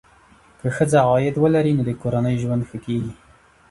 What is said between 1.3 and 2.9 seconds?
ولري، نو د کورنۍ ژوند ښه